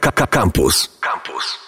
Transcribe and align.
Campus. 0.00 0.98
Campus. 1.00 1.58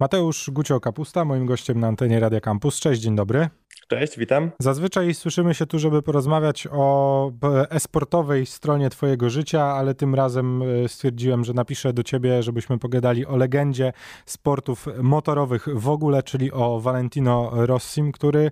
Mateusz 0.00 0.50
Gucio-Kapusta, 0.50 1.24
moim 1.24 1.46
gościem 1.46 1.80
na 1.80 1.86
antenie 1.86 2.20
Radia 2.20 2.40
Campus. 2.40 2.80
Cześć, 2.80 3.00
dzień 3.00 3.16
dobry. 3.16 3.48
Cześć, 3.88 4.18
witam. 4.18 4.50
Zazwyczaj 4.58 5.14
słyszymy 5.14 5.54
się 5.54 5.66
tu, 5.66 5.78
żeby 5.78 6.02
porozmawiać 6.02 6.68
o 6.72 7.32
esportowej 7.70 8.46
stronie 8.46 8.90
Twojego 8.90 9.30
życia, 9.30 9.64
ale 9.64 9.94
tym 9.94 10.14
razem 10.14 10.62
e, 10.62 10.88
stwierdziłem, 10.88 11.44
że 11.44 11.52
napiszę 11.52 11.92
do 11.92 12.02
Ciebie, 12.02 12.42
żebyśmy 12.42 12.78
pogadali 12.78 13.26
o 13.26 13.36
legendzie 13.36 13.92
sportów 14.26 14.86
motorowych 15.02 15.68
w 15.74 15.88
ogóle, 15.88 16.22
czyli 16.22 16.52
o 16.52 16.80
Valentino 16.80 17.50
Rossim, 17.52 18.12
który 18.12 18.50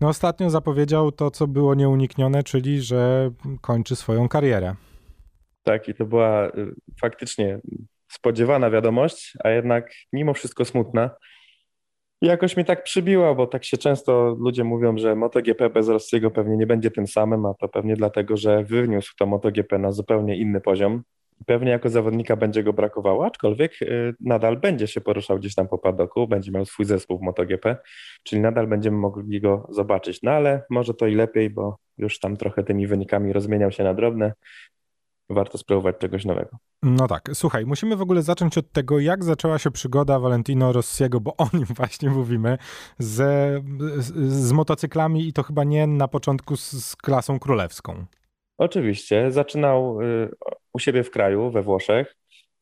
no, 0.00 0.08
ostatnio 0.08 0.50
zapowiedział 0.50 1.12
to, 1.12 1.30
co 1.30 1.46
było 1.46 1.74
nieuniknione, 1.74 2.42
czyli 2.42 2.82
że 2.82 3.30
kończy 3.60 3.96
swoją 3.96 4.28
karierę. 4.28 4.74
Tak, 5.66 5.88
i 5.88 5.94
to 5.94 6.04
była 6.04 6.48
y, 6.48 6.74
faktycznie 7.00 7.60
spodziewana 8.08 8.70
wiadomość, 8.70 9.32
a 9.44 9.50
jednak 9.50 9.92
mimo 10.12 10.34
wszystko 10.34 10.64
smutna. 10.64 11.10
Jakoś 12.22 12.56
mnie 12.56 12.64
tak 12.64 12.82
przybiła, 12.82 13.34
bo 13.34 13.46
tak 13.46 13.64
się 13.64 13.78
często 13.78 14.36
ludzie 14.38 14.64
mówią, 14.64 14.98
że 14.98 15.16
MotoGP 15.16 15.70
bez 15.70 15.88
Rossiego 15.88 16.30
pewnie 16.30 16.56
nie 16.56 16.66
będzie 16.66 16.90
tym 16.90 17.06
samym, 17.06 17.46
a 17.46 17.54
to 17.54 17.68
pewnie 17.68 17.96
dlatego, 17.96 18.36
że 18.36 18.64
wyniósł 18.64 19.12
to 19.18 19.26
MotoGP 19.26 19.78
na 19.78 19.92
zupełnie 19.92 20.36
inny 20.36 20.60
poziom. 20.60 21.02
Pewnie 21.46 21.70
jako 21.70 21.88
zawodnika 21.88 22.36
będzie 22.36 22.62
go 22.62 22.72
brakowało, 22.72 23.26
aczkolwiek 23.26 23.82
y, 23.82 24.14
nadal 24.20 24.56
będzie 24.56 24.86
się 24.86 25.00
poruszał 25.00 25.38
gdzieś 25.38 25.54
tam 25.54 25.68
po 25.68 25.78
padoku, 25.78 26.28
będzie 26.28 26.52
miał 26.52 26.64
swój 26.64 26.84
zespół 26.86 27.18
w 27.18 27.22
MotoGP, 27.22 27.76
czyli 28.22 28.42
nadal 28.42 28.66
będziemy 28.66 28.96
mogli 28.96 29.40
go 29.40 29.66
zobaczyć. 29.70 30.22
No 30.22 30.30
ale 30.30 30.62
może 30.70 30.94
to 30.94 31.06
i 31.06 31.14
lepiej, 31.14 31.50
bo 31.50 31.78
już 31.98 32.18
tam 32.18 32.36
trochę 32.36 32.62
tymi 32.62 32.86
wynikami 32.86 33.32
rozmieniał 33.32 33.70
się 33.72 33.84
na 33.84 33.94
drobne 33.94 34.32
warto 35.30 35.58
spróbować 35.58 35.98
czegoś 35.98 36.24
nowego. 36.24 36.56
No 36.82 37.08
tak, 37.08 37.30
słuchaj, 37.34 37.66
musimy 37.66 37.96
w 37.96 38.02
ogóle 38.02 38.22
zacząć 38.22 38.58
od 38.58 38.72
tego, 38.72 38.98
jak 38.98 39.24
zaczęła 39.24 39.58
się 39.58 39.70
przygoda 39.70 40.18
Valentino 40.18 40.72
Rossiego, 40.72 41.20
bo 41.20 41.36
o 41.36 41.48
nim 41.52 41.64
właśnie 41.76 42.10
mówimy, 42.10 42.58
z, 42.98 43.14
z, 43.98 44.14
z 44.32 44.52
motocyklami 44.52 45.28
i 45.28 45.32
to 45.32 45.42
chyba 45.42 45.64
nie 45.64 45.86
na 45.86 46.08
początku 46.08 46.56
z, 46.56 46.70
z 46.84 46.96
klasą 46.96 47.38
królewską. 47.38 48.06
Oczywiście, 48.58 49.30
zaczynał 49.30 50.00
y, 50.00 50.30
u 50.72 50.78
siebie 50.78 51.02
w 51.02 51.10
kraju, 51.10 51.50
we 51.50 51.62
Włoszech. 51.62 52.16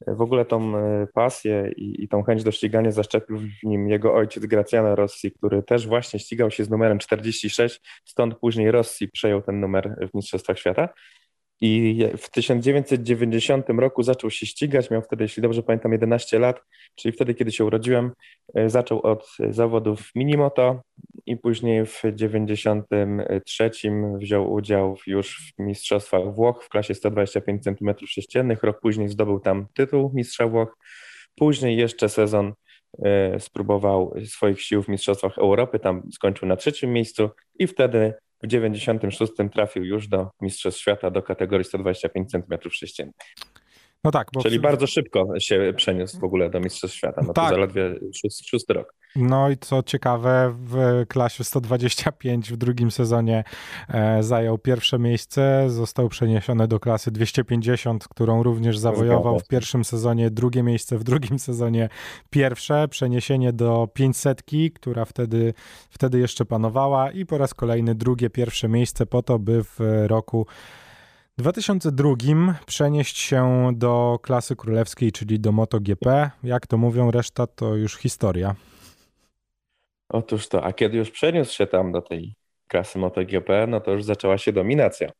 W 0.06 0.20
ogóle 0.20 0.44
tą 0.44 0.76
y, 0.76 1.06
pasję 1.14 1.70
i, 1.76 2.04
i 2.04 2.08
tą 2.08 2.22
chęć 2.22 2.44
do 2.44 2.52
ścigania 2.52 2.90
zaszczepił 2.90 3.38
w 3.38 3.62
nim 3.62 3.88
jego 3.88 4.14
ojciec 4.14 4.46
Graziano 4.46 4.94
Rossi, 4.94 5.32
który 5.32 5.62
też 5.62 5.86
właśnie 5.86 6.20
ścigał 6.20 6.50
się 6.50 6.64
z 6.64 6.70
numerem 6.70 6.98
46, 6.98 7.80
stąd 8.04 8.38
później 8.38 8.70
Rossi 8.70 9.08
przejął 9.08 9.42
ten 9.42 9.60
numer 9.60 10.08
w 10.12 10.14
Mistrzostwach 10.14 10.58
Świata. 10.58 10.88
I 11.60 12.04
w 12.16 12.30
1990 12.30 13.66
roku 13.68 14.02
zaczął 14.02 14.30
się 14.30 14.46
ścigać, 14.46 14.90
miał 14.90 15.02
wtedy, 15.02 15.24
jeśli 15.24 15.42
dobrze 15.42 15.62
pamiętam, 15.62 15.92
11 15.92 16.38
lat, 16.38 16.60
czyli 16.94 17.12
wtedy, 17.12 17.34
kiedy 17.34 17.52
się 17.52 17.64
urodziłem, 17.64 18.12
e, 18.54 18.70
zaczął 18.70 19.00
od 19.00 19.26
zawodów 19.50 20.10
minimoto 20.14 20.82
i 21.26 21.36
później 21.36 21.86
w 21.86 22.02
93 22.14 23.70
wziął 24.18 24.52
udział 24.52 24.96
już 25.06 25.52
w 25.58 25.62
Mistrzostwach 25.62 26.34
Włoch 26.34 26.64
w 26.64 26.68
klasie 26.68 26.94
125 26.94 27.64
cm3. 27.64 28.56
Rok 28.62 28.80
później 28.80 29.08
zdobył 29.08 29.40
tam 29.40 29.66
tytuł 29.74 30.10
Mistrza 30.14 30.48
Włoch. 30.48 30.76
Później 31.36 31.76
jeszcze 31.76 32.08
sezon 32.08 32.52
e, 33.04 33.40
spróbował 33.40 34.14
swoich 34.24 34.62
sił 34.62 34.82
w 34.82 34.88
Mistrzostwach 34.88 35.38
Europy, 35.38 35.78
tam 35.78 36.02
skończył 36.12 36.48
na 36.48 36.56
trzecim 36.56 36.92
miejscu 36.92 37.30
i 37.58 37.66
wtedy 37.66 38.14
w 38.44 38.46
96 38.46 39.32
trafił 39.52 39.84
już 39.84 40.08
do 40.08 40.30
Mistrzostw 40.40 40.80
Świata 40.80 41.10
do 41.10 41.22
kategorii 41.22 41.64
125 41.64 42.32
cm3. 42.32 43.08
No 44.04 44.10
tak. 44.10 44.28
Czyli 44.42 44.58
przy... 44.58 44.60
bardzo 44.60 44.86
szybko 44.86 45.26
się 45.38 45.72
przeniósł 45.76 46.20
w 46.20 46.24
ogóle 46.24 46.50
do 46.50 46.60
Mistrzostw 46.60 46.96
Świata. 46.96 47.22
No 47.26 47.32
tak. 47.32 47.48
to 47.48 47.54
zaledwie 47.54 47.94
szósty, 48.14 48.44
szósty 48.44 48.74
rok. 48.74 48.93
No 49.16 49.50
i 49.50 49.56
co 49.56 49.82
ciekawe, 49.82 50.54
w 50.58 51.04
klasie 51.08 51.44
125 51.44 52.52
w 52.52 52.56
drugim 52.56 52.90
sezonie 52.90 53.44
e, 53.88 54.22
zajął 54.22 54.58
pierwsze 54.58 54.98
miejsce, 54.98 55.70
został 55.70 56.08
przeniesiony 56.08 56.68
do 56.68 56.80
klasy 56.80 57.10
250, 57.10 58.08
którą 58.08 58.42
również 58.42 58.78
zawojował 58.78 59.38
w 59.38 59.48
pierwszym 59.48 59.84
sezonie, 59.84 60.30
drugie 60.30 60.62
miejsce 60.62 60.98
w 60.98 61.04
drugim 61.04 61.38
sezonie 61.38 61.88
pierwsze, 62.30 62.88
przeniesienie 62.88 63.52
do 63.52 63.88
500, 63.94 64.42
która 64.74 65.04
wtedy, 65.04 65.54
wtedy 65.90 66.18
jeszcze 66.18 66.44
panowała 66.44 67.10
i 67.10 67.26
po 67.26 67.38
raz 67.38 67.54
kolejny 67.54 67.94
drugie, 67.94 68.30
pierwsze 68.30 68.68
miejsce 68.68 69.06
po 69.06 69.22
to, 69.22 69.38
by 69.38 69.64
w 69.64 70.04
roku 70.06 70.46
2002 71.38 72.14
przenieść 72.66 73.18
się 73.18 73.70
do 73.74 74.18
klasy 74.22 74.56
królewskiej, 74.56 75.12
czyli 75.12 75.40
do 75.40 75.52
MotoGP. 75.52 76.30
Jak 76.42 76.66
to 76.66 76.78
mówią, 76.78 77.10
reszta 77.10 77.46
to 77.46 77.74
już 77.74 77.96
historia. 77.96 78.54
Otóż 80.14 80.48
to, 80.48 80.64
a 80.64 80.72
kiedy 80.72 80.98
już 80.98 81.10
przeniósł 81.10 81.54
się 81.54 81.66
tam 81.66 81.92
do 81.92 82.02
tej 82.02 82.34
klasy 82.68 82.98
MotoGP, 82.98 83.66
no 83.66 83.80
to 83.80 83.90
już 83.90 84.04
zaczęła 84.04 84.38
się 84.38 84.52
dominacja. 84.52 85.10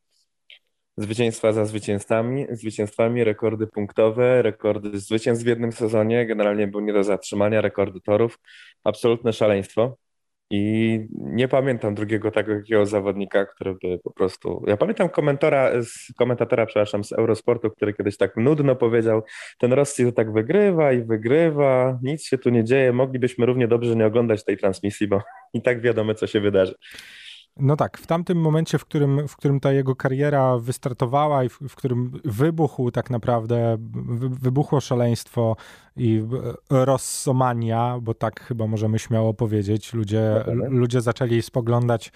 Zwycięstwa 0.97 1.53
za 1.53 1.65
zwycięstwami, 1.65 2.45
zwycięstwami, 2.51 3.23
rekordy 3.23 3.67
punktowe, 3.67 4.41
rekordy 4.41 4.99
zwycięstw 4.99 5.43
w 5.43 5.47
jednym 5.47 5.71
sezonie, 5.71 6.25
generalnie 6.25 6.67
był 6.67 6.81
nie 6.81 6.93
do 6.93 7.03
zatrzymania, 7.03 7.61
rekordy 7.61 8.01
torów, 8.01 8.39
absolutne 8.83 9.33
szaleństwo. 9.33 9.97
I 10.49 10.99
nie 11.11 11.47
pamiętam 11.47 11.95
drugiego 11.95 12.31
takiego 12.31 12.85
zawodnika, 12.85 13.45
który 13.45 13.75
by 13.83 13.99
po 14.03 14.11
prostu. 14.11 14.63
Ja 14.67 14.77
pamiętam 14.77 15.09
komentora, 15.09 15.83
z, 15.83 16.13
komentatora, 16.17 16.65
przepraszam, 16.65 17.03
z 17.03 17.11
Eurosportu, 17.11 17.71
który 17.71 17.93
kiedyś 17.93 18.17
tak 18.17 18.37
nudno 18.37 18.75
powiedział: 18.75 19.23
Ten 19.59 19.73
Rossi 19.73 20.05
to 20.05 20.11
tak 20.11 20.33
wygrywa 20.33 20.91
i 20.91 21.03
wygrywa, 21.03 21.99
nic 22.03 22.25
się 22.25 22.37
tu 22.37 22.49
nie 22.49 22.63
dzieje, 22.63 22.93
moglibyśmy 22.93 23.45
równie 23.45 23.67
dobrze 23.67 23.95
nie 23.95 24.05
oglądać 24.05 24.43
tej 24.43 24.57
transmisji, 24.57 25.07
bo 25.07 25.21
i 25.53 25.61
tak 25.61 25.81
wiadomo, 25.81 26.13
co 26.13 26.27
się 26.27 26.39
wydarzy. 26.39 26.75
No 27.59 27.75
tak, 27.75 27.97
w 27.97 28.07
tamtym 28.07 28.37
momencie, 28.37 28.77
w 28.77 28.85
którym, 28.85 29.27
w 29.27 29.35
którym 29.35 29.59
ta 29.59 29.71
jego 29.71 29.95
kariera 29.95 30.57
wystartowała 30.57 31.43
i 31.43 31.49
w, 31.49 31.59
w 31.69 31.75
którym 31.75 32.11
wybuchł 32.25 32.91
tak 32.91 33.09
naprawdę, 33.09 33.77
wybuchło 34.29 34.81
szaleństwo 34.81 35.55
i 35.95 36.23
rossomania, 36.69 37.99
bo 38.01 38.13
tak 38.13 38.41
chyba 38.41 38.67
możemy 38.67 38.99
śmiało 38.99 39.33
powiedzieć, 39.33 39.93
ludzie, 39.93 40.43
ludzie 40.69 41.01
zaczęli 41.01 41.41
spoglądać, 41.41 42.11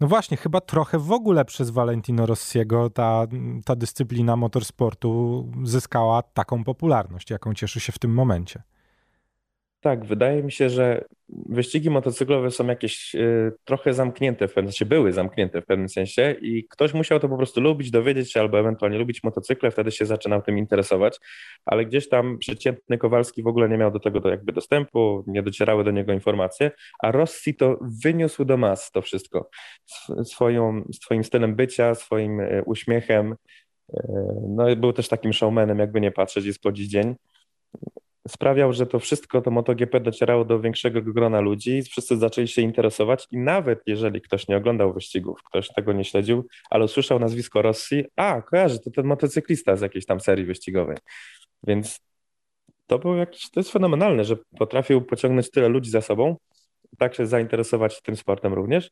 no 0.00 0.06
właśnie, 0.06 0.36
chyba 0.36 0.60
trochę 0.60 0.98
w 0.98 1.12
ogóle 1.12 1.44
przez 1.44 1.70
Valentino 1.70 2.26
Rossiego 2.26 2.90
ta, 2.90 3.26
ta 3.64 3.76
dyscyplina 3.76 4.36
motorsportu 4.36 5.46
zyskała 5.64 6.22
taką 6.22 6.64
popularność, 6.64 7.30
jaką 7.30 7.54
cieszy 7.54 7.80
się 7.80 7.92
w 7.92 7.98
tym 7.98 8.14
momencie. 8.14 8.62
Tak, 9.80 10.04
wydaje 10.04 10.42
mi 10.42 10.52
się, 10.52 10.70
że 10.70 11.04
wyścigi 11.28 11.90
motocyklowe 11.90 12.50
są 12.50 12.66
jakieś 12.66 13.14
y, 13.14 13.52
trochę 13.64 13.94
zamknięte 13.94 14.48
w 14.48 14.54
pewnym 14.54 14.72
sensie, 14.72 14.86
były 14.86 15.12
zamknięte 15.12 15.62
w 15.62 15.66
pewnym 15.66 15.88
sensie 15.88 16.36
i 16.40 16.68
ktoś 16.68 16.94
musiał 16.94 17.20
to 17.20 17.28
po 17.28 17.36
prostu 17.36 17.60
lubić, 17.60 17.90
dowiedzieć 17.90 18.32
się 18.32 18.40
albo 18.40 18.58
ewentualnie 18.60 18.98
lubić 18.98 19.22
motocykle, 19.22 19.70
wtedy 19.70 19.90
się 19.90 20.06
zaczynał 20.06 20.42
tym 20.42 20.58
interesować, 20.58 21.18
ale 21.64 21.86
gdzieś 21.86 22.08
tam 22.08 22.38
przeciętny 22.38 22.98
Kowalski 22.98 23.42
w 23.42 23.46
ogóle 23.46 23.68
nie 23.68 23.78
miał 23.78 23.90
do 23.90 24.00
tego 24.00 24.30
jakby 24.30 24.52
dostępu, 24.52 25.24
nie 25.26 25.42
docierały 25.42 25.84
do 25.84 25.90
niego 25.90 26.12
informacje, 26.12 26.70
a 27.02 27.12
Rossi 27.12 27.54
to 27.54 27.78
wyniósł 28.02 28.44
do 28.44 28.56
mas 28.56 28.90
to 28.90 29.02
wszystko, 29.02 29.50
swoją, 30.24 30.84
swoim 30.92 31.24
stylem 31.24 31.56
bycia, 31.56 31.94
swoim 31.94 32.40
y, 32.40 32.62
uśmiechem, 32.66 33.32
y, 33.32 33.96
no 34.48 34.76
był 34.76 34.92
też 34.92 35.08
takim 35.08 35.32
showmanem, 35.32 35.78
jakby 35.78 36.00
nie 36.00 36.10
patrzeć 36.10 36.46
i 36.46 36.52
spłodzić 36.52 36.90
dzień 36.90 37.14
sprawiał, 38.28 38.72
że 38.72 38.86
to 38.86 38.98
wszystko, 38.98 39.40
to 39.40 39.50
MotoGP 39.50 40.00
docierało 40.00 40.44
do 40.44 40.60
większego 40.60 41.02
grona 41.02 41.40
ludzi, 41.40 41.82
wszyscy 41.82 42.16
zaczęli 42.16 42.48
się 42.48 42.62
interesować 42.62 43.26
i 43.30 43.38
nawet 43.38 43.82
jeżeli 43.86 44.20
ktoś 44.20 44.48
nie 44.48 44.56
oglądał 44.56 44.92
wyścigów, 44.92 45.42
ktoś 45.42 45.68
tego 45.68 45.92
nie 45.92 46.04
śledził, 46.04 46.46
ale 46.70 46.84
usłyszał 46.84 47.18
nazwisko 47.18 47.62
Rossi, 47.62 48.04
a 48.16 48.42
kojarzy, 48.42 48.80
to 48.80 48.90
ten 48.90 49.06
motocyklista 49.06 49.76
z 49.76 49.80
jakiejś 49.80 50.06
tam 50.06 50.20
serii 50.20 50.46
wyścigowej. 50.46 50.96
Więc 51.66 52.00
to 52.86 52.98
był 52.98 53.16
jakiś, 53.16 53.50
to 53.50 53.60
jest 53.60 53.72
fenomenalne, 53.72 54.24
że 54.24 54.36
potrafił 54.58 55.02
pociągnąć 55.02 55.50
tyle 55.50 55.68
ludzi 55.68 55.90
za 55.90 56.00
sobą, 56.00 56.36
tak 56.98 57.14
się 57.14 57.26
zainteresować 57.26 58.02
tym 58.02 58.16
sportem 58.16 58.54
również 58.54 58.90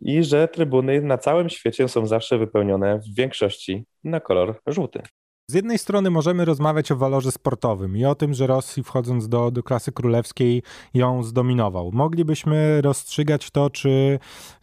i 0.00 0.24
że 0.24 0.48
trybuny 0.48 1.02
na 1.02 1.18
całym 1.18 1.48
świecie 1.48 1.88
są 1.88 2.06
zawsze 2.06 2.38
wypełnione 2.38 2.98
w 2.98 3.14
większości 3.14 3.84
na 4.04 4.20
kolor 4.20 4.60
żółty. 4.66 5.02
Z 5.50 5.54
jednej 5.54 5.78
strony 5.78 6.10
możemy 6.10 6.44
rozmawiać 6.44 6.92
o 6.92 6.96
walorze 6.96 7.32
sportowym 7.32 7.96
i 7.96 8.04
o 8.04 8.14
tym, 8.14 8.34
że 8.34 8.46
Rosji 8.46 8.82
wchodząc 8.82 9.28
do, 9.28 9.50
do 9.50 9.62
klasy 9.62 9.92
królewskiej 9.92 10.62
ją 10.94 11.22
zdominował. 11.22 11.90
Moglibyśmy 11.92 12.80
rozstrzygać 12.80 13.50
to, 13.50 13.70
czy, 13.70 14.18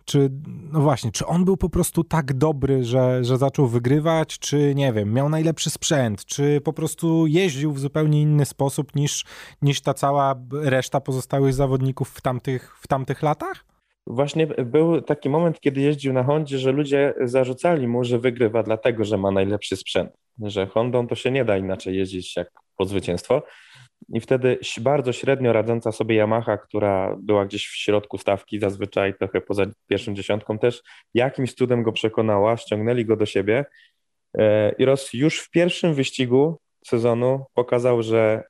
czy, 0.05 0.29
no 0.71 0.81
właśnie, 0.81 1.11
czy 1.11 1.25
on 1.25 1.45
był 1.45 1.57
po 1.57 1.69
prostu 1.69 2.03
tak 2.03 2.33
dobry, 2.33 2.83
że, 2.83 3.23
że 3.23 3.37
zaczął 3.37 3.67
wygrywać, 3.67 4.39
czy 4.39 4.75
nie 4.75 4.93
wiem, 4.93 5.13
miał 5.13 5.29
najlepszy 5.29 5.69
sprzęt, 5.69 6.25
czy 6.25 6.61
po 6.61 6.73
prostu 6.73 7.27
jeździł 7.27 7.71
w 7.71 7.79
zupełnie 7.79 8.21
inny 8.21 8.45
sposób 8.45 8.95
niż, 8.95 9.25
niż 9.61 9.81
ta 9.81 9.93
cała 9.93 10.35
reszta 10.51 11.01
pozostałych 11.01 11.53
zawodników 11.53 12.09
w 12.09 12.21
tamtych, 12.21 12.77
w 12.79 12.87
tamtych 12.87 13.23
latach? 13.23 13.65
Właśnie 14.07 14.47
był 14.47 15.01
taki 15.01 15.29
moment, 15.29 15.59
kiedy 15.59 15.81
jeździł 15.81 16.13
na 16.13 16.23
Hondzie, 16.23 16.57
że 16.57 16.71
ludzie 16.71 17.13
zarzucali 17.21 17.87
mu, 17.87 18.03
że 18.03 18.19
wygrywa 18.19 18.63
dlatego, 18.63 19.03
że 19.03 19.17
ma 19.17 19.31
najlepszy 19.31 19.77
sprzęt 19.77 20.24
że 20.41 20.67
Hondą 20.67 21.07
to 21.07 21.15
się 21.15 21.31
nie 21.31 21.45
da 21.45 21.57
inaczej 21.57 21.97
jeździć 21.97 22.35
jak 22.35 22.49
po 22.77 22.85
zwycięstwo. 22.85 23.43
I 24.13 24.19
wtedy 24.19 24.59
bardzo 24.81 25.13
średnio 25.13 25.53
radząca 25.53 25.91
sobie 25.91 26.15
Yamaha, 26.15 26.57
która 26.57 27.15
była 27.19 27.45
gdzieś 27.45 27.67
w 27.67 27.75
środku 27.75 28.17
stawki, 28.17 28.59
zazwyczaj 28.59 29.13
trochę 29.13 29.41
poza 29.41 29.65
pierwszą 29.87 30.13
dziesiątką 30.13 30.59
też, 30.59 30.83
jakimś 31.13 31.53
cudem 31.53 31.83
go 31.83 31.91
przekonała, 31.91 32.57
ściągnęli 32.57 33.05
go 33.05 33.15
do 33.15 33.25
siebie. 33.25 33.65
E, 34.37 34.71
I 34.71 34.85
Ross 34.85 35.13
już 35.13 35.39
w 35.39 35.49
pierwszym 35.49 35.93
wyścigu 35.93 36.59
sezonu 36.85 37.45
pokazał, 37.53 38.03
że 38.03 38.43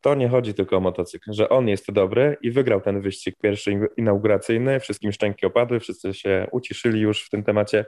to 0.00 0.14
nie 0.14 0.28
chodzi 0.28 0.54
tylko 0.54 0.76
o 0.76 0.80
motocykl, 0.80 1.32
że 1.32 1.48
on 1.48 1.68
jest 1.68 1.92
dobry 1.92 2.36
i 2.42 2.50
wygrał 2.50 2.80
ten 2.80 3.00
wyścig 3.00 3.36
pierwszy 3.42 3.88
inauguracyjny, 3.96 4.80
wszystkim 4.80 5.12
szczęki 5.12 5.46
opadły, 5.46 5.80
wszyscy 5.80 6.14
się 6.14 6.46
uciszyli 6.52 7.00
już 7.00 7.26
w 7.26 7.30
tym 7.30 7.44
temacie. 7.44 7.84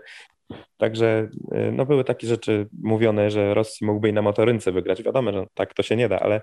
Także 0.76 1.28
y, 1.54 1.72
no, 1.72 1.86
były 1.86 2.04
takie 2.04 2.26
rzeczy 2.26 2.68
mówione, 2.82 3.30
że 3.30 3.54
Rossi 3.54 3.84
mógłby 3.84 4.08
i 4.08 4.12
na 4.12 4.22
motorynce 4.22 4.72
wygrać. 4.72 5.02
Wiadomo, 5.02 5.32
że 5.32 5.46
tak 5.54 5.74
to 5.74 5.82
się 5.82 5.96
nie 5.96 6.08
da, 6.08 6.20
ale, 6.20 6.40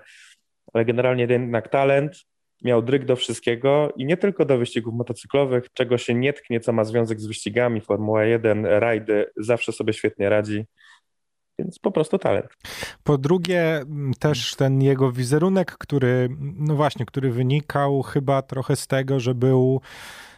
ale 0.72 0.84
generalnie 0.84 1.26
jednak 1.30 1.68
talent, 1.68 2.24
miał 2.64 2.82
dryg 2.82 3.04
do 3.04 3.16
wszystkiego 3.16 3.92
i 3.96 4.04
nie 4.04 4.16
tylko 4.16 4.44
do 4.44 4.58
wyścigów 4.58 4.94
motocyklowych, 4.94 5.64
czego 5.72 5.98
się 5.98 6.14
nie 6.14 6.32
tknie, 6.32 6.60
co 6.60 6.72
ma 6.72 6.84
związek 6.84 7.20
z 7.20 7.26
wyścigami, 7.26 7.80
Formuła 7.80 8.24
1, 8.24 8.66
rajdy, 8.66 9.26
zawsze 9.36 9.72
sobie 9.72 9.92
świetnie 9.92 10.28
radzi. 10.28 10.64
Więc 11.58 11.78
po 11.78 11.92
prostu 11.92 12.18
talent. 12.18 12.46
Po 13.02 13.18
drugie, 13.18 13.80
też 14.18 14.56
ten 14.56 14.82
jego 14.82 15.12
wizerunek, 15.12 15.76
który, 15.78 16.28
no 16.38 16.74
właśnie, 16.74 17.06
który 17.06 17.30
wynikał 17.30 18.02
chyba 18.02 18.42
trochę 18.42 18.76
z 18.76 18.86
tego, 18.86 19.20
że 19.20 19.34
był. 19.34 19.80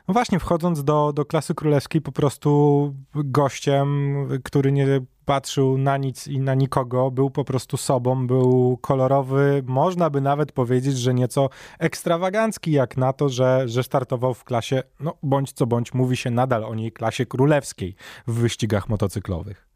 No 0.08 0.14
właśnie, 0.14 0.38
wchodząc 0.38 0.84
do, 0.84 1.12
do 1.12 1.24
klasy 1.24 1.54
królewskiej, 1.54 2.00
po 2.00 2.12
prostu 2.12 2.94
gościem, 3.14 4.14
który 4.44 4.72
nie 4.72 5.00
patrzył 5.24 5.78
na 5.78 5.96
nic 5.96 6.26
i 6.26 6.40
na 6.40 6.54
nikogo, 6.54 7.10
był 7.10 7.30
po 7.30 7.44
prostu 7.44 7.76
sobą, 7.76 8.26
był 8.26 8.78
kolorowy, 8.80 9.62
można 9.66 10.10
by 10.10 10.20
nawet 10.20 10.52
powiedzieć, 10.52 10.98
że 10.98 11.14
nieco 11.14 11.48
ekstrawagancki, 11.78 12.72
jak 12.72 12.96
na 12.96 13.12
to, 13.12 13.28
że, 13.28 13.68
że 13.68 13.82
startował 13.82 14.34
w 14.34 14.44
klasie, 14.44 14.82
no 15.00 15.18
bądź 15.22 15.52
co 15.52 15.66
bądź, 15.66 15.94
mówi 15.94 16.16
się 16.16 16.30
nadal 16.30 16.64
o 16.64 16.74
niej 16.74 16.92
klasie 16.92 17.26
królewskiej 17.26 17.94
w 18.26 18.32
wyścigach 18.32 18.88
motocyklowych. 18.88 19.68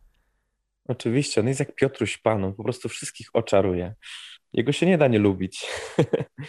Oczywiście, 0.88 1.40
on 1.40 1.48
jest 1.48 1.60
jak 1.60 1.74
Piotruś 1.74 2.19
Panu, 2.19 2.52
po 2.52 2.64
prostu 2.64 2.88
wszystkich 2.88 3.28
oczaruje. 3.32 3.94
Jego 4.52 4.72
się 4.72 4.86
nie 4.86 4.98
da 4.98 5.08
nie 5.08 5.18
lubić. 5.18 5.66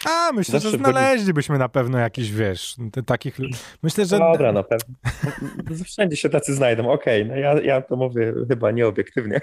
A, 0.10 0.32
myślę, 0.32 0.60
Zawsze 0.60 0.70
że 0.70 0.78
znaleźlibyśmy 0.78 1.58
na 1.58 1.70
pewno 1.70 1.98
jakiś, 1.98 2.32
wiesz, 2.32 2.76
takich... 3.06 3.38
Myślę, 3.84 4.06
że... 4.06 4.20
Dobra, 4.20 4.52
no 4.52 4.64
pewnie. 4.64 4.96
Wszędzie 5.86 6.18
się 6.18 6.30
tacy 6.30 6.54
znajdą, 6.54 6.92
okej, 6.92 7.24
okay, 7.24 7.36
no 7.36 7.42
ja, 7.42 7.62
ja 7.62 7.82
to 7.82 7.96
mówię 7.96 8.34
chyba 8.50 8.72
nieobiektywnie. 8.72 9.42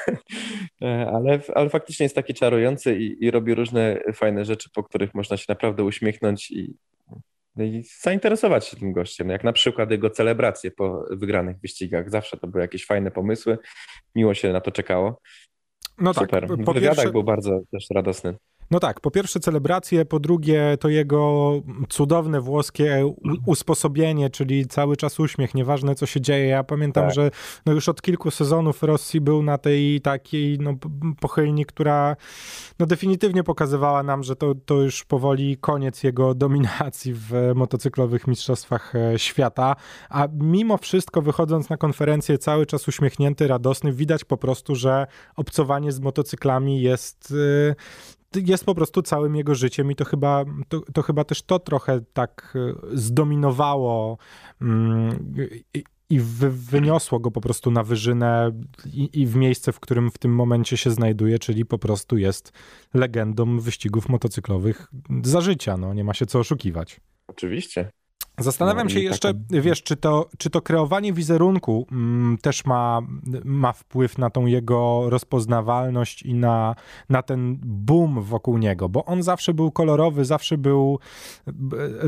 ale, 1.14 1.40
ale 1.54 1.68
faktycznie 1.68 2.04
jest 2.04 2.16
taki 2.16 2.34
czarujący 2.34 2.96
i, 2.96 3.24
i 3.24 3.30
robi 3.30 3.54
różne 3.54 4.00
fajne 4.14 4.44
rzeczy, 4.44 4.70
po 4.74 4.82
których 4.82 5.14
można 5.14 5.36
się 5.36 5.46
naprawdę 5.48 5.84
uśmiechnąć 5.84 6.50
i, 6.50 6.74
no 7.56 7.64
i 7.64 7.84
zainteresować 8.00 8.66
się 8.66 8.76
tym 8.76 8.92
gościem, 8.92 9.28
jak 9.28 9.44
na 9.44 9.52
przykład 9.52 9.90
jego 9.90 10.10
celebracje 10.10 10.70
po 10.70 11.04
wygranych 11.10 11.60
wyścigach. 11.60 12.10
Zawsze 12.10 12.36
to 12.36 12.46
były 12.46 12.62
jakieś 12.62 12.86
fajne 12.86 13.10
pomysły, 13.10 13.58
miło 14.14 14.34
się 14.34 14.52
na 14.52 14.60
to 14.60 14.70
czekało. 14.70 15.20
No 15.98 16.14
tak, 16.14 16.24
Super. 16.24 16.48
tak. 16.48 16.64
Po 16.64 16.72
w 16.72 16.74
wywiadach 16.74 16.96
pierwsze... 16.96 17.12
był 17.12 17.24
bardzo 17.24 17.60
też 17.72 17.86
radosny. 17.94 18.34
No 18.70 18.80
tak, 18.80 19.00
po 19.00 19.10
pierwsze 19.10 19.40
celebracje, 19.40 20.04
po 20.04 20.20
drugie 20.20 20.76
to 20.80 20.88
jego 20.88 21.52
cudowne 21.88 22.40
włoskie 22.40 23.14
usposobienie, 23.46 24.30
czyli 24.30 24.66
cały 24.66 24.96
czas 24.96 25.20
uśmiech, 25.20 25.54
nieważne 25.54 25.94
co 25.94 26.06
się 26.06 26.20
dzieje. 26.20 26.46
Ja 26.46 26.64
pamiętam, 26.64 27.04
tak. 27.04 27.14
że 27.14 27.30
no 27.66 27.72
już 27.72 27.88
od 27.88 28.02
kilku 28.02 28.30
sezonów 28.30 28.82
Rossi 28.82 29.20
był 29.20 29.42
na 29.42 29.58
tej 29.58 30.00
takiej 30.00 30.58
no, 30.58 30.74
pochylni, 31.20 31.66
która 31.66 32.16
no 32.78 32.86
definitywnie 32.86 33.44
pokazywała 33.44 34.02
nam, 34.02 34.22
że 34.22 34.36
to, 34.36 34.54
to 34.54 34.74
już 34.74 35.04
powoli 35.04 35.56
koniec 35.56 36.02
jego 36.02 36.34
dominacji 36.34 37.14
w 37.14 37.32
motocyklowych 37.54 38.26
mistrzostwach 38.26 38.94
e, 38.94 39.18
świata, 39.18 39.76
a 40.10 40.28
mimo 40.40 40.78
wszystko 40.78 41.22
wychodząc 41.22 41.70
na 41.70 41.76
konferencję 41.76 42.38
cały 42.38 42.66
czas 42.66 42.88
uśmiechnięty, 42.88 43.48
radosny, 43.48 43.92
widać 43.92 44.24
po 44.24 44.36
prostu, 44.36 44.74
że 44.74 45.06
obcowanie 45.36 45.92
z 45.92 46.00
motocyklami 46.00 46.82
jest 46.82 47.34
e, 47.70 48.17
jest 48.34 48.64
po 48.64 48.74
prostu 48.74 49.02
całym 49.02 49.36
jego 49.36 49.54
życiem 49.54 49.90
i 49.90 49.94
to 49.94 50.04
chyba, 50.04 50.44
to, 50.68 50.80
to 50.80 51.02
chyba 51.02 51.24
też 51.24 51.42
to 51.42 51.58
trochę 51.58 52.00
tak 52.12 52.56
e, 52.56 52.74
zdominowało 52.92 54.18
mm, 54.60 55.34
i, 55.74 55.84
i 56.10 56.20
wyniosło 56.50 57.20
go 57.20 57.30
po 57.30 57.40
prostu 57.40 57.70
na 57.70 57.82
wyżynę 57.82 58.52
i, 58.86 59.20
i, 59.20 59.26
w 59.26 59.36
miejsce, 59.36 59.72
w 59.72 59.80
którym 59.80 60.10
w 60.10 60.18
tym 60.18 60.34
momencie 60.34 60.76
się 60.76 60.90
znajduje, 60.90 61.38
czyli 61.38 61.64
po 61.64 61.78
prostu 61.78 62.18
jest 62.18 62.52
legendą 62.94 63.58
wyścigów 63.60 64.08
motocyklowych 64.08 64.88
za 65.22 65.40
życia, 65.40 65.76
no 65.76 65.94
nie 65.94 66.04
ma 66.04 66.14
się 66.14 66.26
co 66.26 66.38
oszukiwać. 66.38 67.00
Oczywiście. 67.26 67.90
Zastanawiam 68.38 68.86
no 68.86 68.90
się 68.90 69.00
jeszcze, 69.00 69.32
wiesz, 69.50 69.82
czy 69.82 69.96
to, 69.96 70.28
czy 70.38 70.50
to 70.50 70.62
kreowanie 70.62 71.12
wizerunku 71.12 71.86
mm, 71.92 72.38
też 72.42 72.64
ma, 72.64 73.00
ma 73.44 73.72
wpływ 73.72 74.18
na 74.18 74.30
tą 74.30 74.46
jego 74.46 75.10
rozpoznawalność 75.10 76.22
i 76.22 76.34
na, 76.34 76.74
na 77.08 77.22
ten 77.22 77.58
boom 77.62 78.22
wokół 78.22 78.58
niego, 78.58 78.88
bo 78.88 79.04
on 79.04 79.22
zawsze 79.22 79.54
był 79.54 79.70
kolorowy, 79.70 80.24
zawsze 80.24 80.58
był, 80.58 80.98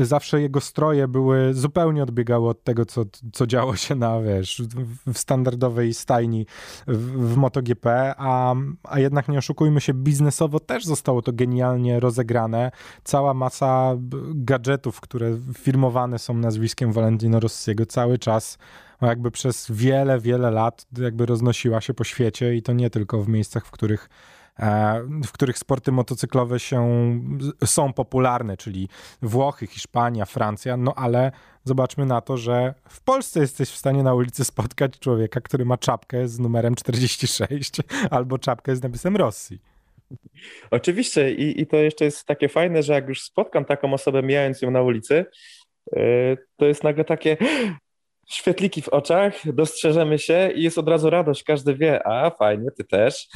zawsze 0.01 0.41
jego 0.41 0.61
stroje 0.61 1.07
były, 1.07 1.53
zupełnie 1.53 2.03
odbiegały 2.03 2.49
od 2.49 2.63
tego, 2.63 2.85
co, 2.85 3.05
co 3.33 3.47
działo 3.47 3.75
się 3.75 3.95
na, 3.95 4.21
wiesz, 4.21 4.61
w 5.13 5.17
standardowej 5.17 5.93
stajni 5.93 6.45
w, 6.87 7.31
w 7.33 7.37
MotoGP, 7.37 8.13
a, 8.17 8.55
a 8.83 8.99
jednak 8.99 9.27
nie 9.27 9.37
oszukujmy 9.37 9.81
się, 9.81 9.93
biznesowo 9.93 10.59
też 10.59 10.85
zostało 10.85 11.21
to 11.21 11.33
genialnie 11.33 11.99
rozegrane. 11.99 12.71
Cała 13.03 13.33
masa 13.33 13.95
gadżetów, 14.35 15.01
które 15.01 15.37
firmowane 15.57 16.19
są 16.21 16.33
nazwiskiem 16.33 16.91
Valentino 16.91 17.39
Rossiego 17.39 17.85
cały 17.85 18.17
czas 18.17 18.57
no 19.01 19.07
jakby 19.07 19.31
przez 19.31 19.71
wiele, 19.71 20.19
wiele 20.19 20.51
lat 20.51 20.85
jakby 20.97 21.25
roznosiła 21.25 21.81
się 21.81 21.93
po 21.93 22.03
świecie 22.03 22.55
i 22.55 22.61
to 22.61 22.73
nie 22.73 22.89
tylko 22.89 23.21
w 23.21 23.27
miejscach, 23.27 23.65
w 23.65 23.71
których 23.71 24.09
e, 24.59 25.01
w 25.23 25.31
których 25.31 25.57
sporty 25.57 25.91
motocyklowe 25.91 26.59
się, 26.59 26.89
są 27.65 27.93
popularne, 27.93 28.57
czyli 28.57 28.89
Włochy, 29.21 29.67
Hiszpania, 29.67 30.25
Francja, 30.25 30.77
no 30.77 30.93
ale 30.95 31.31
zobaczmy 31.63 32.05
na 32.05 32.21
to, 32.21 32.37
że 32.37 32.73
w 32.89 33.01
Polsce 33.01 33.39
jesteś 33.39 33.69
w 33.69 33.77
stanie 33.77 34.03
na 34.03 34.13
ulicy 34.13 34.45
spotkać 34.45 34.99
człowieka, 34.99 35.41
który 35.41 35.65
ma 35.65 35.77
czapkę 35.77 36.27
z 36.27 36.39
numerem 36.39 36.75
46 36.75 37.71
albo 38.11 38.37
czapkę 38.37 38.75
z 38.75 38.83
napisem 38.83 39.15
Rosji. 39.15 39.59
Oczywiście 40.71 41.33
I, 41.33 41.61
i 41.61 41.67
to 41.67 41.77
jeszcze 41.77 42.05
jest 42.05 42.25
takie 42.25 42.49
fajne, 42.49 42.83
że 42.83 42.93
jak 42.93 43.07
już 43.07 43.21
spotkam 43.21 43.65
taką 43.65 43.93
osobę 43.93 44.23
mijając 44.23 44.61
ją 44.61 44.71
na 44.71 44.81
ulicy, 44.81 45.25
to 46.57 46.65
jest 46.65 46.83
nagle 46.83 47.05
takie 47.05 47.37
świetliki 48.31 48.81
w 48.81 48.89
oczach, 48.89 49.53
dostrzeżemy 49.53 50.19
się 50.19 50.51
i 50.55 50.63
jest 50.63 50.77
od 50.77 50.89
razu 50.89 51.09
radość, 51.09 51.43
każdy 51.43 51.75
wie, 51.75 52.07
a 52.07 52.29
fajnie, 52.29 52.71
ty 52.77 52.83
też. 52.83 53.27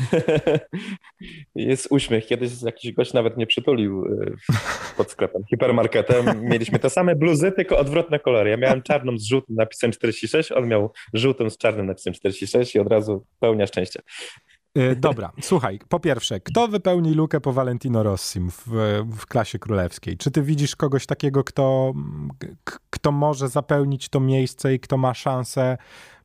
jest 1.56 1.88
uśmiech. 1.90 2.26
Kiedyś 2.26 2.52
jakiś 2.62 2.92
gość 2.92 3.14
nawet 3.14 3.36
mnie 3.38 3.48
przytulił 3.48 4.06
e, 4.06 4.56
pod 4.98 5.12
sklepem, 5.12 5.44
hipermarketem. 5.50 6.26
Mieliśmy 6.42 6.80
te 6.80 6.90
same 6.90 7.16
bluzy, 7.16 7.52
tylko 7.52 7.78
odwrotne 7.78 8.20
kolory. 8.20 8.50
Ja 8.50 8.58
miałem 8.58 8.82
czarną 8.82 9.18
z 9.18 9.28
żółtym 9.28 9.56
napisem 9.56 9.92
46, 9.92 10.52
on 10.52 10.68
miał 10.68 10.92
żółtą 11.14 11.50
z 11.50 11.58
czarnym 11.58 11.86
napisem 11.86 12.14
46 12.14 12.76
i 12.76 12.80
od 12.80 12.88
razu 12.88 13.26
pełnia 13.40 13.68
szczęścia. 13.68 14.02
E, 14.75 14.96
dobra, 14.96 15.32
słuchaj, 15.41 15.79
po 15.89 16.00
pierwsze, 16.00 16.39
kto 16.39 16.67
wypełni 16.67 17.13
lukę 17.13 17.41
po 17.41 17.53
Valentino 17.53 18.03
Rossim 18.03 18.51
w, 18.51 18.67
w 19.17 19.25
klasie 19.25 19.60
królewskiej? 19.60 20.17
Czy 20.17 20.32
ty 20.32 20.41
widzisz 20.41 20.75
kogoś 20.75 21.05
takiego, 21.05 21.44
kto, 21.44 21.94
kto 22.89 23.12
może 23.12 23.50
zapełnić 23.50 24.10
to 24.10 24.20
miejsce 24.20 24.74
i 24.74 24.79
kto 24.79 24.98
ma 24.98 25.13
szansę 25.13 25.77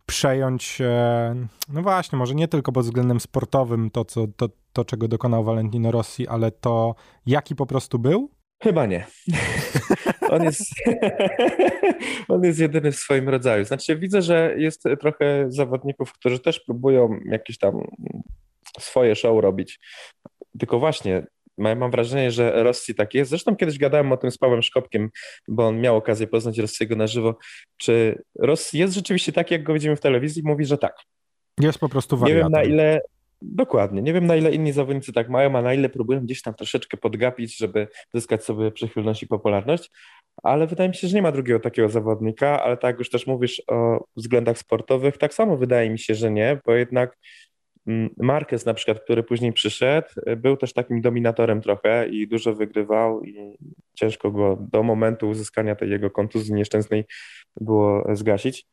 przejąć, 0.07 0.81
e, 0.81 1.35
no 1.69 1.83
właśnie, 1.83 2.19
może 2.19 2.35
nie 2.35 2.49
tylko 2.49 2.73
pod 2.73 2.85
względem 2.85 3.21
sportowym 3.21 3.91
to, 3.91 4.05
co, 4.05 4.27
to, 4.37 4.49
to 4.73 4.85
czego 4.85 5.09
dokonał 5.09 5.45
Valentino 5.45 5.91
Rossi, 5.91 6.29
ale 6.29 6.51
to, 6.51 6.95
jaki 7.27 7.57
po 7.57 7.67
prostu 7.67 7.99
był? 7.99 8.31
Chyba 8.63 8.87
nie. 8.87 9.07
on, 10.31 10.45
jest, 10.45 10.63
on 12.29 12.45
jest 12.45 12.59
jedyny 12.59 12.93
w 12.93 12.97
swoim 12.97 13.29
rodzaju. 13.29 13.65
Znaczy, 13.65 13.97
widzę, 13.97 14.23
że 14.23 14.55
jest 14.57 14.85
trochę 15.01 15.45
zawodników, 15.49 16.13
którzy 16.13 16.39
też 16.39 16.61
próbują 16.61 17.21
jakieś 17.25 17.59
tam 17.59 17.85
swoje 18.79 19.17
show 19.17 19.43
robić. 19.43 19.81
Tylko 20.59 20.79
właśnie, 20.79 21.27
mam 21.59 21.91
wrażenie, 21.91 22.31
że 22.31 22.63
Rosji 22.63 22.95
tak 22.95 23.15
jest. 23.15 23.31
Zresztą 23.31 23.57
kiedyś 23.57 23.79
gadałem 23.79 24.13
o 24.13 24.17
tym 24.17 24.31
z 24.31 24.39
Pawłem 24.39 24.63
Szkopkiem, 24.63 25.11
bo 25.49 25.67
on 25.67 25.81
miał 25.81 25.97
okazję 25.97 26.27
poznać 26.27 26.59
Rossiego 26.59 26.97
na 26.97 27.07
żywo. 27.07 27.39
Czy 27.77 28.23
Rosji 28.39 28.81
jest 28.81 28.95
rzeczywiście 28.95 29.33
tak, 29.33 29.51
jak 29.51 29.63
go 29.63 29.75
widzimy 29.75 29.97
w 29.97 30.01
telewizji? 30.01 30.43
Mówi, 30.45 30.65
że 30.65 30.79
tak. 30.79 30.95
Jest 31.61 31.79
po 31.79 31.89
prostu 31.89 32.17
wariatem. 32.17 32.37
Nie 32.37 32.43
wiem 32.43 32.53
na 32.53 32.63
ile, 32.63 33.01
Dokładnie. 33.43 34.03
Nie 34.03 34.13
wiem, 34.13 34.27
na 34.27 34.37
ile 34.37 34.53
inni 34.53 34.73
zawodnicy 34.73 35.13
tak 35.13 35.29
mają, 35.29 35.57
a 35.59 35.63
na 35.63 35.75
ile 35.75 35.89
próbują 35.89 36.21
gdzieś 36.21 36.43
tam 36.43 36.55
troszeczkę 36.55 36.97
podgapić, 36.97 37.57
żeby 37.57 37.89
zyskać 38.15 38.45
sobie 38.45 38.71
przychylność 38.71 39.23
i 39.23 39.27
popularność, 39.27 39.91
ale 40.43 40.67
wydaje 40.67 40.89
mi 40.89 40.95
się, 40.95 41.09
że 41.09 41.17
nie 41.17 41.23
ma 41.23 41.33
drugiego 41.33 41.61
takiego 41.61 41.89
zawodnika, 41.89 42.63
ale 42.63 42.77
tak 42.77 42.99
już 42.99 43.11
też 43.11 43.27
mówisz 43.27 43.63
o 43.69 44.05
względach 44.17 44.59
sportowych, 44.59 45.19
tak 45.19 45.35
samo 45.35 45.57
wydaje 45.57 45.91
mi 45.91 45.99
się, 45.99 46.15
że 46.15 46.31
nie, 46.31 46.61
bo 46.67 46.73
jednak 46.73 47.17
Mm, 47.87 48.11
Marquez 48.19 48.67
na 48.67 48.75
przykład, 48.75 49.01
który 49.01 49.23
później 49.23 49.53
przyszedł, 49.53 50.09
był 50.37 50.57
też 50.57 50.73
takim 50.73 51.01
dominatorem 51.01 51.61
trochę 51.61 52.09
i 52.09 52.29
dużo 52.29 52.55
wygrywał 52.55 53.25
i 53.25 53.59
ciężko 53.95 54.31
go 54.31 54.59
do 54.73 54.83
momentu 54.83 55.29
uzyskania 55.29 55.77
tej 55.77 55.91
jego 55.91 56.11
kontuzji 56.11 56.55
nieszczęsnej 56.55 57.05
było 57.61 58.05
zgasić. 58.13 58.67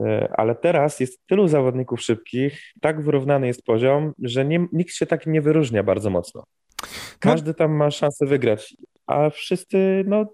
E, 0.00 0.28
ale 0.36 0.54
teraz 0.54 1.00
jest 1.00 1.26
tylu 1.26 1.48
zawodników 1.48 2.00
szybkich, 2.00 2.62
tak 2.80 3.02
wyrównany 3.02 3.46
jest 3.46 3.64
poziom, 3.64 4.12
że 4.22 4.44
nie, 4.44 4.66
nikt 4.72 4.94
się 4.94 5.06
tak 5.06 5.26
nie 5.26 5.42
wyróżnia 5.42 5.82
bardzo 5.82 6.10
mocno. 6.10 6.44
No. 6.82 6.86
Każdy 7.18 7.54
tam 7.54 7.72
ma 7.72 7.90
szansę 7.90 8.26
wygrać, 8.26 8.76
a 9.06 9.30
wszyscy 9.30 10.04
no, 10.06 10.26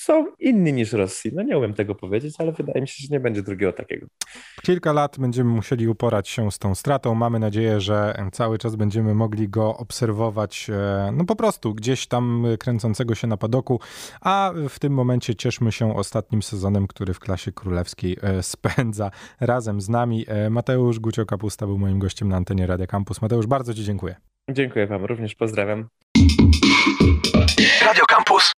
są 0.00 0.26
inni 0.38 0.72
niż 0.72 0.92
Rosji. 0.92 1.30
No 1.34 1.42
nie 1.42 1.58
umiem 1.58 1.74
tego 1.74 1.94
powiedzieć, 1.94 2.34
ale 2.38 2.52
wydaje 2.52 2.80
mi 2.80 2.88
się, 2.88 2.94
że 3.00 3.08
nie 3.10 3.20
będzie 3.20 3.42
drugiego 3.42 3.72
takiego. 3.72 4.06
Kilka 4.62 4.92
lat 4.92 5.16
będziemy 5.18 5.50
musieli 5.50 5.88
uporać 5.88 6.28
się 6.28 6.50
z 6.52 6.58
tą 6.58 6.74
stratą. 6.74 7.14
Mamy 7.14 7.38
nadzieję, 7.38 7.80
że 7.80 8.14
cały 8.32 8.58
czas 8.58 8.76
będziemy 8.76 9.14
mogli 9.14 9.48
go 9.48 9.76
obserwować, 9.76 10.70
e, 10.70 11.12
no 11.12 11.24
po 11.24 11.36
prostu 11.36 11.74
gdzieś 11.74 12.06
tam 12.06 12.46
kręcącego 12.58 13.14
się 13.14 13.26
na 13.26 13.36
padoku, 13.36 13.80
a 14.20 14.52
w 14.68 14.78
tym 14.78 14.92
momencie 14.92 15.34
cieszmy 15.34 15.72
się 15.72 15.96
ostatnim 15.96 16.42
sezonem, 16.42 16.86
który 16.86 17.14
w 17.14 17.20
klasie 17.20 17.52
królewskiej 17.52 18.16
e, 18.22 18.42
spędza 18.42 19.10
razem 19.40 19.80
z 19.80 19.88
nami. 19.88 20.24
E, 20.28 20.50
Mateusz 20.50 21.00
Gucio-Kapusta 21.00 21.66
był 21.66 21.78
moim 21.78 21.98
gościem 21.98 22.28
na 22.28 22.36
antenie 22.36 22.66
Radia 22.66 22.86
Campus. 22.86 23.22
Mateusz, 23.22 23.46
bardzo 23.46 23.74
Ci 23.74 23.84
dziękuję. 23.84 24.16
Dziękuję 24.50 24.86
Wam, 24.86 25.04
również 25.04 25.34
pozdrawiam. 25.34 25.88
Radio 27.86 28.04
Campus. 28.08 28.52